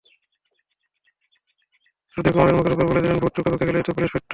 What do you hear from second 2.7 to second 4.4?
ওপর বলে দিলেন, ভোট চুকেবুকে গেলেই তো পুলিশ পিঠটান দেবে।